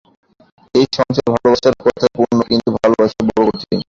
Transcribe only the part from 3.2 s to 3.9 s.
বড় কঠিন।